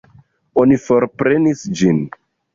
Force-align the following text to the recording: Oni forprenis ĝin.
Oni 0.61 0.77
forprenis 0.85 1.63
ĝin. 1.83 2.03